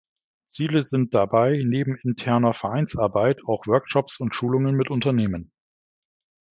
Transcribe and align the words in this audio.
Ziele 0.49 0.83
sind 0.83 1.13
dabei 1.13 1.61
neben 1.63 1.95
interner 1.97 2.55
Vereinsarbeit 2.55 3.43
auch 3.45 3.67
Workshops 3.67 4.19
und 4.19 4.33
Schulungen 4.33 4.75
mit 4.75 4.89
Unternehmen. 4.89 5.51